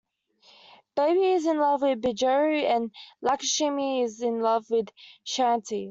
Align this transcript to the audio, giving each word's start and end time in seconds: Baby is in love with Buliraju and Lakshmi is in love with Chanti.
Baby 0.95 1.25
is 1.33 1.45
in 1.45 1.59
love 1.59 1.83
with 1.83 2.01
Buliraju 2.01 2.63
and 2.75 2.89
Lakshmi 3.21 4.01
is 4.01 4.19
in 4.23 4.39
love 4.41 4.65
with 4.71 4.89
Chanti. 5.27 5.79